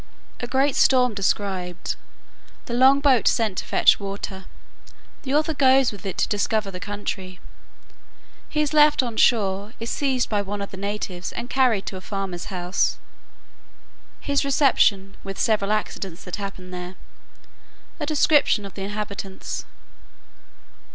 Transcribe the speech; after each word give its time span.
A 0.39 0.47
great 0.47 0.75
storm 0.75 1.13
described; 1.13 1.95
the 2.65 2.73
long 2.73 3.01
boat 3.01 3.27
sent 3.27 3.59
to 3.59 3.65
fetch 3.65 3.99
water; 3.99 4.45
the 5.21 5.35
author 5.35 5.53
goes 5.53 5.91
with 5.91 6.07
it 6.07 6.17
to 6.17 6.27
discover 6.27 6.71
the 6.71 6.79
country. 6.79 7.39
He 8.49 8.61
is 8.61 8.73
left 8.73 9.03
on 9.03 9.15
shore, 9.15 9.73
is 9.79 9.91
seized 9.91 10.27
by 10.27 10.41
one 10.41 10.59
of 10.59 10.71
the 10.71 10.75
natives, 10.75 11.31
and 11.33 11.51
carried 11.51 11.85
to 11.85 11.97
a 11.97 12.01
farmer's 12.01 12.45
house. 12.45 12.97
His 14.19 14.43
reception, 14.43 15.17
with 15.23 15.37
several 15.39 15.71
accidents 15.71 16.23
that 16.23 16.37
happened 16.37 16.73
there. 16.73 16.95
A 17.99 18.07
description 18.07 18.65
of 18.65 18.73
the 18.73 18.81
inhabitants. 18.81 19.65